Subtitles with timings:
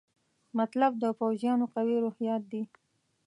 [0.59, 2.63] مطلب د پوځیانو قوي روحیات دي.